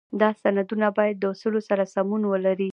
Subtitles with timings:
[0.21, 2.69] دا سندونه باید د اصولو سره سمون ولري.